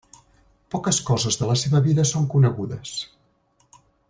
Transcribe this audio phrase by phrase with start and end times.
[0.75, 2.99] Poques coses de la seva vida són conegudes.